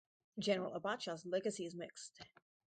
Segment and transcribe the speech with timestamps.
[0.39, 2.23] General Abacha's legacy is mixed.